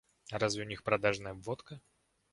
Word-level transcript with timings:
Разве 0.31 0.63
у 0.63 0.65
них 0.65 0.81
продажная 0.83 1.35
водка? 1.35 1.79